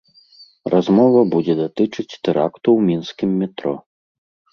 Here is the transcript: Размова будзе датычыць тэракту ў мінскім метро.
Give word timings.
Размова 0.73 1.19
будзе 1.33 1.53
датычыць 1.59 2.17
тэракту 2.25 2.67
ў 2.77 2.79
мінскім 2.89 3.37
метро. 3.43 3.75